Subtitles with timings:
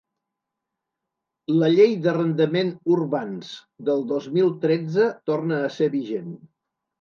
[1.63, 3.51] La llei d’arrendament urbans
[3.91, 6.35] del dos mil tretze torna a ser vigent.